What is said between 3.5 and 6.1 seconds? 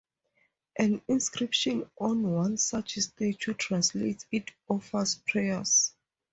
translates, 'It offers prayers.